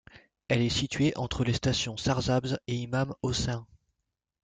Elle 0.47 0.63
est 0.63 0.69
située 0.69 1.13
entre 1.15 1.43
les 1.43 1.53
stations 1.53 1.95
Sarsabz 1.95 2.57
et 2.65 2.73
Imam 2.75 3.13
Hossein. 3.21 3.67